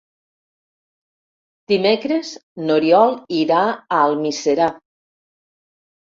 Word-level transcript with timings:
Dimecres 1.71 2.31
n'Oriol 2.67 3.13
irà 3.41 3.59
a 3.73 3.99
Almiserà. 4.05 4.71